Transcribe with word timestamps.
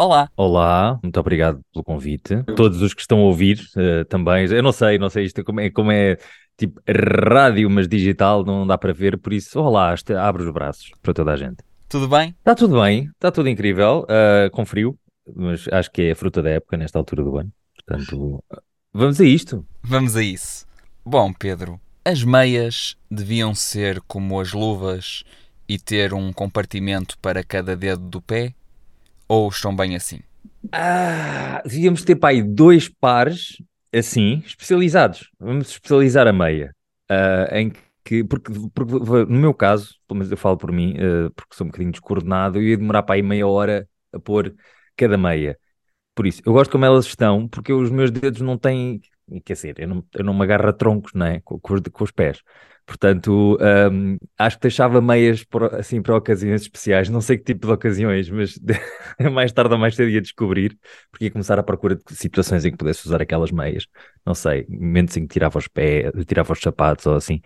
Olá. 0.00 0.30
Olá, 0.34 0.98
muito 1.02 1.20
obrigado 1.20 1.60
pelo 1.74 1.84
convite. 1.84 2.42
Todos 2.56 2.80
os 2.80 2.94
que 2.94 3.02
estão 3.02 3.18
a 3.18 3.24
ouvir 3.24 3.60
uh, 3.76 4.02
também. 4.06 4.46
Eu 4.46 4.62
não 4.62 4.72
sei, 4.72 4.96
não 4.96 5.10
sei 5.10 5.26
isto 5.26 5.44
como 5.44 5.60
é, 5.60 5.68
como 5.68 5.92
é 5.92 6.16
tipo 6.56 6.80
rádio, 6.88 7.68
mas 7.68 7.86
digital, 7.86 8.42
não 8.42 8.66
dá 8.66 8.78
para 8.78 8.94
ver, 8.94 9.18
por 9.18 9.30
isso, 9.30 9.60
olá, 9.60 9.94
abre 10.18 10.42
os 10.42 10.50
braços 10.50 10.90
para 11.02 11.12
toda 11.12 11.32
a 11.32 11.36
gente. 11.36 11.58
Tudo 11.86 12.08
bem? 12.08 12.34
Está 12.38 12.54
tudo 12.54 12.80
bem, 12.80 13.10
está 13.12 13.30
tudo 13.30 13.50
incrível, 13.50 14.06
uh, 14.06 14.50
com 14.52 14.64
frio, 14.64 14.98
mas 15.36 15.68
acho 15.70 15.90
que 15.90 16.00
é 16.00 16.12
a 16.12 16.16
fruta 16.16 16.40
da 16.40 16.48
época 16.48 16.78
nesta 16.78 16.98
altura 16.98 17.22
do 17.22 17.36
ano. 17.36 17.52
Portanto, 17.74 18.42
vamos 18.94 19.20
a 19.20 19.24
isto. 19.26 19.66
Vamos 19.82 20.16
a 20.16 20.22
isso. 20.22 20.64
Bom, 21.04 21.30
Pedro, 21.30 21.78
as 22.02 22.24
meias 22.24 22.96
deviam 23.10 23.54
ser 23.54 24.00
como 24.08 24.40
as 24.40 24.54
luvas 24.54 25.24
e 25.68 25.78
ter 25.78 26.14
um 26.14 26.32
compartimento 26.32 27.18
para 27.18 27.44
cada 27.44 27.76
dedo 27.76 28.08
do 28.08 28.22
pé? 28.22 28.54
Ou 29.30 29.48
estão 29.48 29.76
bem 29.76 29.94
assim? 29.94 30.18
Ah, 30.72 31.62
devíamos 31.64 32.02
ter 32.02 32.16
para 32.16 32.30
aí 32.30 32.42
dois 32.42 32.88
pares 32.88 33.62
assim, 33.94 34.42
especializados. 34.44 35.30
Vamos 35.38 35.70
especializar 35.70 36.26
a 36.26 36.32
meia. 36.32 36.74
Uh, 37.08 37.54
em 37.54 37.72
que, 38.04 38.24
porque, 38.24 38.52
porque, 38.74 38.92
no 39.32 39.38
meu 39.38 39.54
caso, 39.54 39.94
pelo 40.08 40.18
menos 40.18 40.32
eu 40.32 40.36
falo 40.36 40.56
por 40.56 40.72
mim, 40.72 40.94
uh, 40.94 41.30
porque 41.30 41.54
sou 41.54 41.64
um 41.64 41.70
bocadinho 41.70 41.92
descoordenado, 41.92 42.58
eu 42.58 42.64
ia 42.64 42.76
demorar 42.76 43.04
para 43.04 43.14
aí 43.14 43.22
meia 43.22 43.46
hora 43.46 43.88
a 44.12 44.18
pôr 44.18 44.52
cada 44.96 45.16
meia. 45.16 45.56
Por 46.12 46.26
isso, 46.26 46.42
eu 46.44 46.52
gosto 46.52 46.72
como 46.72 46.84
elas 46.84 47.06
estão, 47.06 47.46
porque 47.46 47.72
os 47.72 47.88
meus 47.88 48.10
dedos 48.10 48.40
não 48.40 48.58
têm. 48.58 49.00
Quer 49.44 49.52
dizer, 49.54 49.74
eu 49.78 49.88
não, 49.88 50.04
eu 50.14 50.24
não 50.24 50.34
me 50.34 50.42
agarro 50.42 50.68
a 50.68 50.72
troncos, 50.72 51.12
não 51.14 51.26
é? 51.26 51.40
Com, 51.40 51.58
com, 51.58 51.74
os, 51.74 51.80
com 51.92 52.04
os 52.04 52.10
pés. 52.10 52.42
Portanto, 52.90 53.56
um, 53.92 54.18
acho 54.36 54.56
que 54.56 54.62
deixava 54.62 55.00
meias 55.00 55.44
por, 55.44 55.72
assim 55.76 56.02
para 56.02 56.16
ocasiões 56.16 56.62
especiais. 56.62 57.08
Não 57.08 57.20
sei 57.20 57.38
que 57.38 57.44
tipo 57.44 57.64
de 57.68 57.72
ocasiões, 57.72 58.28
mas 58.28 58.58
mais 59.32 59.52
tarde 59.52 59.72
ou 59.72 59.78
mais 59.78 59.94
cedo 59.94 60.08
ia 60.08 60.20
descobrir, 60.20 60.76
porque 61.08 61.26
ia 61.26 61.30
começar 61.30 61.56
a 61.56 61.62
procura 61.62 61.94
de 61.94 62.16
situações 62.16 62.64
em 62.64 62.72
que 62.72 62.76
pudesse 62.76 63.06
usar 63.06 63.22
aquelas 63.22 63.52
meias. 63.52 63.86
Não 64.26 64.34
sei, 64.34 64.66
momentos 64.68 65.16
em 65.16 65.24
que 65.24 65.32
tirava 65.32 65.56
os 65.56 65.68
pés, 65.68 66.10
tirava 66.26 66.52
os 66.52 66.60
sapatos 66.60 67.06
ou 67.06 67.14
assim. 67.14 67.40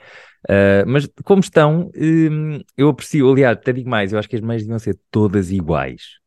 Uh, 0.48 0.84
mas 0.86 1.06
como 1.24 1.40
estão, 1.40 1.90
um, 1.94 2.60
eu 2.74 2.88
aprecio, 2.88 3.30
aliás, 3.30 3.58
até 3.58 3.72
digo 3.72 3.90
mais, 3.90 4.12
eu 4.14 4.18
acho 4.18 4.28
que 4.28 4.36
as 4.36 4.42
meias 4.42 4.62
deviam 4.62 4.78
ser 4.78 4.98
todas 5.10 5.50
iguais. 5.50 6.18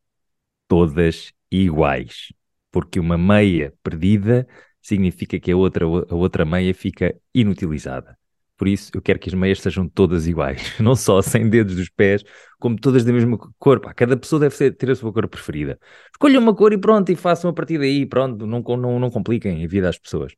Todas 0.67 1.33
iguais. 1.52 2.31
Porque 2.71 2.99
uma 2.99 3.17
meia 3.17 3.73
perdida 3.81 4.47
significa 4.88 5.38
que 5.38 5.52
a 5.52 5.57
outra, 5.57 5.85
a 5.85 6.16
outra 6.16 6.45
meia 6.45 6.73
fica 6.73 7.13
inutilizada. 7.35 8.17
Por 8.55 8.67
isso, 8.67 8.89
eu 8.95 9.02
quero 9.02 9.19
que 9.19 9.30
as 9.30 9.35
meias 9.35 9.61
sejam 9.61 9.88
todas 9.88 10.27
iguais, 10.27 10.73
não 10.80 10.95
só 10.95 11.21
sem 11.21 11.47
dedos 11.49 11.75
dos 11.75 11.89
pés, 11.89 12.23
como 12.57 12.77
todas 12.77 13.03
da 13.03 13.11
mesma 13.11 13.38
cor. 13.59 13.81
Pá, 13.81 13.93
cada 13.93 14.15
pessoa 14.15 14.39
deve 14.39 14.55
ser, 14.55 14.75
ter 14.75 14.89
a 14.89 14.95
sua 14.95 15.11
cor 15.11 15.27
preferida. 15.27 15.77
Escolham 16.11 16.41
uma 16.41 16.55
cor 16.55 16.71
e 16.71 16.77
pronto, 16.77 17.11
e 17.11 17.15
façam 17.15 17.49
a 17.49 17.53
partir 17.53 17.77
daí. 17.77 18.05
Pronto, 18.05 18.47
não, 18.47 18.63
não, 18.77 18.99
não 18.99 19.11
compliquem 19.11 19.63
a 19.63 19.67
vida 19.67 19.89
às 19.89 19.99
pessoas. 19.99 20.33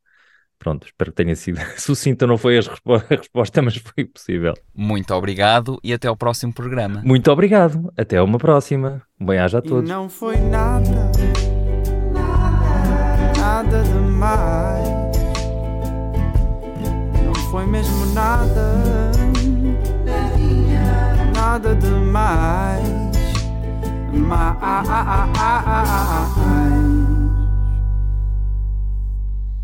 Pronto, 0.58 0.88
espero 0.88 1.12
que 1.12 1.24
tenha 1.24 1.36
sido 1.36 1.60
sucinta, 1.78 2.26
não 2.26 2.38
foi 2.38 2.58
a 2.58 2.62
resposta, 3.10 3.62
mas 3.62 3.78
foi 3.78 4.04
possível. 4.04 4.54
Muito 4.76 5.14
obrigado 5.14 5.80
e 5.84 5.94
até 5.94 6.08
ao 6.08 6.18
próximo 6.18 6.52
programa. 6.52 7.02
Muito 7.06 7.32
obrigado, 7.32 7.94
até 7.96 8.22
uma 8.22 8.40
próxima. 8.40 9.02
Bem-aja 9.18 9.60
a 9.60 9.62
todos. 9.62 9.90
E 9.90 9.94
não 9.94 10.10
foi 10.10 10.38
nada, 10.38 11.12
nada 14.20 15.12
demais 15.12 15.20
foi 17.52 17.66
mesmo 17.66 18.06
nada, 18.14 19.12
nada 21.36 21.76
demais. 21.76 23.10
Mais. 24.14 24.70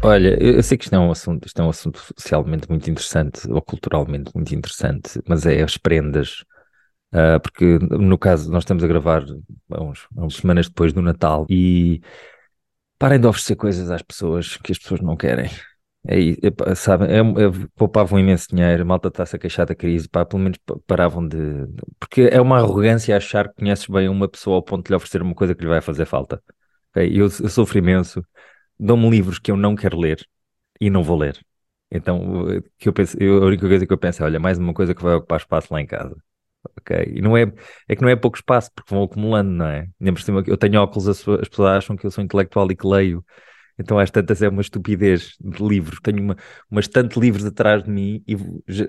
Olha, 0.03 0.37
eu 0.41 0.61
sei 0.63 0.77
que 0.77 0.85
isto 0.85 0.95
é 0.95 0.99
um 0.99 1.11
assunto, 1.11 1.45
isto 1.45 1.61
é 1.61 1.65
um 1.65 1.69
assunto 1.69 1.99
socialmente 2.17 2.69
muito 2.69 2.89
interessante, 2.89 3.49
ou 3.51 3.61
culturalmente 3.61 4.31
muito 4.33 4.53
interessante, 4.55 5.19
mas 5.27 5.45
é 5.45 5.61
as 5.61 5.77
prendas. 5.77 6.43
Uh, 7.13 7.39
porque 7.41 7.79
no 7.79 8.17
caso, 8.17 8.51
nós 8.51 8.63
estamos 8.63 8.83
a 8.83 8.87
gravar 8.87 9.23
uns, 9.69 10.07
uns 10.17 10.37
semanas 10.37 10.67
depois 10.67 10.91
do 10.91 11.01
Natal 11.01 11.45
e 11.49 12.01
parem 13.05 13.19
de 13.19 13.27
oferecer 13.27 13.55
coisas 13.55 13.91
às 13.91 14.01
pessoas 14.01 14.57
que 14.57 14.71
as 14.71 14.79
pessoas 14.79 14.99
não 14.99 15.15
querem. 15.15 15.47
É, 16.07 16.17
é, 16.71 16.75
sabe, 16.75 17.05
é, 17.05 17.19
é, 17.19 17.67
poupavam 17.75 18.19
imenso 18.19 18.47
dinheiro, 18.49 18.81
a 18.81 18.85
malta 18.85 19.09
está-se 19.09 19.35
a 19.35 19.39
queixar 19.39 19.67
da 19.67 19.75
crise, 19.75 20.09
pá, 20.09 20.25
pelo 20.25 20.41
menos 20.41 20.57
paravam 20.87 21.27
de. 21.27 21.37
Porque 21.99 22.29
é 22.31 22.41
uma 22.41 22.57
arrogância 22.57 23.15
achar 23.15 23.47
que 23.49 23.57
conheces 23.57 23.85
bem 23.85 24.09
uma 24.09 24.27
pessoa 24.27 24.55
ao 24.55 24.63
ponto 24.63 24.85
de 24.85 24.89
lhe 24.89 24.95
oferecer 24.95 25.21
uma 25.21 25.35
coisa 25.35 25.53
que 25.53 25.61
lhe 25.61 25.69
vai 25.69 25.81
fazer 25.81 26.05
falta. 26.05 26.41
Okay? 26.89 27.09
Eu, 27.11 27.25
eu 27.25 27.29
sofro 27.29 27.77
imenso, 27.77 28.25
dão-me 28.79 29.07
livros 29.07 29.37
que 29.37 29.51
eu 29.51 29.57
não 29.57 29.75
quero 29.75 29.99
ler 29.99 30.27
e 30.81 30.89
não 30.89 31.03
vou 31.03 31.17
ler. 31.17 31.39
Então, 31.91 32.19
que 32.79 32.89
eu 32.89 32.93
penso, 32.93 33.15
eu, 33.19 33.43
a 33.43 33.45
única 33.45 33.67
coisa 33.67 33.85
que 33.85 33.93
eu 33.93 33.97
penso 33.99 34.23
é: 34.23 34.25
olha, 34.25 34.39
mais 34.39 34.57
uma 34.57 34.73
coisa 34.73 34.95
que 34.95 35.03
vai 35.03 35.13
ocupar 35.13 35.39
espaço 35.39 35.71
lá 35.71 35.79
em 35.79 35.85
casa. 35.85 36.15
Ok? 36.77 37.13
E 37.15 37.21
não 37.21 37.35
é, 37.37 37.51
é 37.87 37.95
que 37.95 38.01
não 38.01 38.09
é 38.09 38.15
pouco 38.15 38.37
espaço, 38.37 38.71
porque 38.73 38.93
vão 38.93 39.03
acumulando, 39.03 39.51
não 39.51 39.65
é? 39.67 39.87
Cima, 40.17 40.43
eu 40.47 40.57
tenho 40.57 40.81
óculos, 40.81 41.07
as, 41.07 41.27
as 41.27 41.47
pessoas 41.47 41.77
acham 41.77 41.95
que 41.95 42.05
eu 42.05 42.11
sou 42.11 42.23
intelectual 42.23 42.69
e 42.71 42.75
que 42.75 42.87
leio. 42.87 43.23
Então, 43.77 43.99
às 43.99 44.09
tantas, 44.09 44.41
é 44.41 44.47
uma 44.47 44.61
estupidez 44.61 45.35
de 45.39 45.63
livros. 45.63 45.99
Tenho 46.01 46.21
uma, 46.21 46.37
uma 46.69 46.79
estante 46.79 47.15
de 47.15 47.19
livros 47.19 47.45
atrás 47.45 47.83
de 47.83 47.89
mim 47.89 48.23
e 48.27 48.35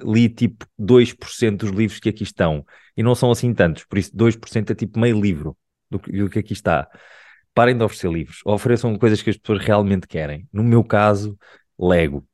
li 0.05 0.29
tipo 0.29 0.65
2% 0.79 1.67
dos 1.67 1.71
livros 1.71 1.99
que 1.99 2.09
aqui 2.09 2.23
estão. 2.23 2.65
E 2.97 3.03
não 3.03 3.15
são 3.15 3.31
assim 3.31 3.53
tantos, 3.53 3.85
por 3.85 3.99
isso 3.99 4.17
2% 4.17 4.71
é 4.71 4.75
tipo 4.75 4.99
meio 4.99 5.21
livro 5.21 5.57
do 5.91 5.99
que, 5.99 6.13
do 6.13 6.31
que 6.31 6.39
aqui 6.39 6.53
está. 6.53 6.89
Parem 7.55 7.77
de 7.77 7.83
oferecer 7.83 8.11
livros, 8.11 8.41
ofereçam 8.45 8.97
coisas 8.99 9.23
que 9.23 9.31
as 9.31 9.37
pessoas 9.37 9.65
realmente 9.65 10.07
querem. 10.07 10.49
No 10.53 10.63
meu 10.63 10.85
caso, 10.85 11.37
Lego. 11.79 12.27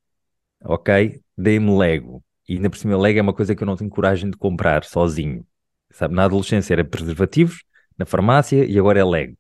Ok? 0.65 1.21
Dei-me 1.37 1.77
Lego. 1.77 2.23
E 2.49 2.55
ainda 2.57 2.71
por 2.71 2.77
cima, 2.77 2.97
Lego 2.99 3.19
é 3.19 3.23
uma 3.23 3.35
coisa 3.35 3.55
que 3.55 3.63
eu 3.63 3.67
não 3.67 3.77
tenho 3.77 3.91
coragem 3.91 4.31
de 4.31 4.37
comprar 4.37 4.85
sozinho. 4.85 5.47
Sabe, 5.91 6.15
na 6.15 6.25
adolescência 6.25 6.75
era 6.75 6.85
preservativos, 6.85 7.65
na 7.99 8.07
farmácia, 8.07 8.65
e 8.65 8.79
agora 8.79 8.99
é 9.01 9.05
Lego 9.05 9.37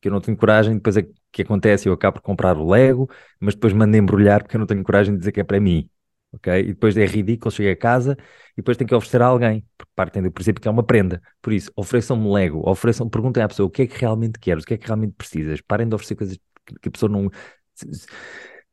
que 0.00 0.08
eu 0.08 0.12
não 0.12 0.20
tenho 0.20 0.36
coragem, 0.36 0.74
depois 0.74 0.96
é 0.96 1.06
que 1.32 1.42
acontece, 1.42 1.88
eu 1.88 1.92
acabo 1.92 2.20
por 2.20 2.22
comprar 2.22 2.56
o 2.56 2.68
Lego, 2.70 3.10
mas 3.40 3.54
depois 3.54 3.72
mando 3.72 3.96
embrulhar 3.96 4.42
porque 4.42 4.56
eu 4.56 4.60
não 4.60 4.66
tenho 4.66 4.82
coragem 4.84 5.14
de 5.14 5.18
dizer 5.18 5.32
que 5.32 5.40
é 5.40 5.44
para 5.44 5.60
mim. 5.60 5.88
Ok? 6.32 6.52
E 6.60 6.66
depois 6.68 6.96
é 6.96 7.04
ridículo, 7.06 7.50
chego 7.50 7.70
a 7.72 7.76
casa 7.76 8.16
e 8.52 8.56
depois 8.56 8.76
tenho 8.76 8.88
que 8.88 8.94
oferecer 8.94 9.22
a 9.22 9.26
alguém, 9.26 9.64
porque 9.76 9.90
partem 9.94 10.22
do 10.22 10.30
princípio 10.30 10.60
que 10.60 10.68
é 10.68 10.70
uma 10.70 10.84
prenda. 10.84 11.20
Por 11.40 11.52
isso, 11.52 11.72
ofereçam-me 11.74 12.30
Lego, 12.32 12.68
ofereçam, 12.68 13.08
perguntem 13.08 13.42
à 13.42 13.48
pessoa 13.48 13.66
o 13.66 13.70
que 13.70 13.82
é 13.82 13.86
que 13.86 13.98
realmente 13.98 14.38
queres, 14.38 14.64
o 14.64 14.66
que 14.66 14.74
é 14.74 14.78
que 14.78 14.86
realmente 14.86 15.14
precisas. 15.14 15.60
Parem 15.60 15.88
de 15.88 15.94
oferecer 15.94 16.14
coisas 16.14 16.38
que 16.80 16.88
a 16.88 16.92
pessoa 16.92 17.10
não. 17.10 17.30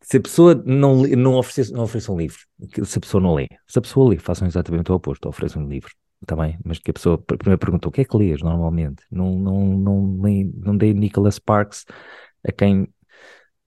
Se 0.04 0.18
a 0.18 0.22
pessoa 0.22 0.62
não, 0.66 1.04
não, 1.04 1.36
oferecer, 1.36 1.74
não 1.74 1.84
ofereçam 1.84 2.18
livros, 2.18 2.46
se 2.84 2.98
a 2.98 3.02
pessoa 3.02 3.22
não 3.22 3.34
lê, 3.34 3.48
se 3.66 3.80
a 3.80 3.82
pessoa 3.82 4.10
lê, 4.10 4.18
façam 4.18 4.48
exatamente 4.48 4.92
o 4.92 4.96
oposto, 4.96 5.28
ofereçam 5.30 5.68
livros 5.68 5.94
está 6.24 6.36
bem, 6.36 6.58
mas 6.64 6.80
que 6.80 6.90
a 6.90 6.94
pessoa 6.94 7.18
primeiro 7.18 7.60
perguntou 7.60 7.90
o 7.90 7.92
que 7.92 8.02
é 8.02 8.06
que 8.06 8.18
lês 8.18 8.42
normalmente? 8.42 9.04
Não, 9.12 9.38
não, 9.38 9.78
não, 9.78 10.08
nem, 10.08 10.52
não 10.56 10.76
dei 10.76 10.94
Nicholas 10.94 11.36
Sparks 11.36 11.86
a 12.48 12.52
quem 12.52 12.88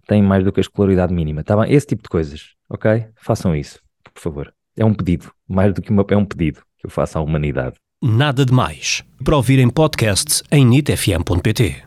tem 0.07 0.23
mais 0.23 0.45
do 0.45 0.53
que 0.53 0.61
a 0.61 0.63
escolaridade 0.63 1.13
mínima, 1.13 1.41
está 1.41 1.57
bem? 1.57 1.73
Esse 1.73 1.87
tipo 1.87 2.03
de 2.03 2.09
coisas, 2.09 2.55
ok? 2.69 3.07
Façam 3.17 3.55
isso, 3.55 3.81
por 4.13 4.21
favor. 4.21 4.55
É 4.77 4.85
um 4.85 4.95
pedido, 4.95 5.31
mais 5.49 5.73
do 5.73 5.81
que 5.83 5.91
uma, 5.91 6.05
é 6.09 6.17
um 6.17 6.25
pedido 6.25 6.61
que 6.79 6.87
eu 6.87 6.91
faço 6.91 7.19
à 7.19 7.21
humanidade. 7.21 7.77
Nada 8.03 8.45
de 8.45 8.53
mais. 8.53 9.03
Para 9.25 9.37
ouvir 9.37 9.59
em 9.59 9.71
em 10.53 10.67
nitfm.pt. 10.67 11.86